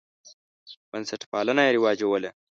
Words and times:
بنسټپالنه 0.89 1.61
یې 1.65 1.73
رواجوله. 1.77 2.29